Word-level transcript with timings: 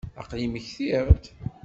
Aql-i 0.21 0.47
mmektiɣ-d. 0.47 1.23